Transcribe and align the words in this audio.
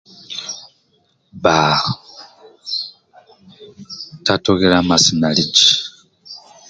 Bba 1.41 1.57
tatughila 4.25 4.77
masanyalazi 4.89 5.67